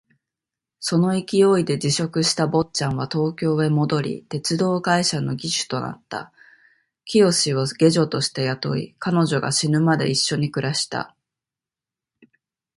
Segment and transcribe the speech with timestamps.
[0.79, 6.33] その勢いで辞職した坊っちゃんは東京へ戻り、鉄道会社の技手となった。
[7.05, 11.15] 清を下女として雇い、彼女が死ぬまで一緒に暮らした。